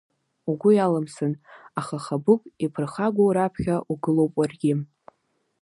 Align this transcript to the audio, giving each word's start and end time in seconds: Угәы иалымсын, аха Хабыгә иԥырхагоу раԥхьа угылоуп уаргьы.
Угәы 0.49 0.71
иалымсын, 0.75 1.33
аха 1.79 1.97
Хабыгә 2.03 2.45
иԥырхагоу 2.65 3.29
раԥхьа 3.35 3.75
угылоуп 3.91 4.33
уаргьы. 4.39 4.73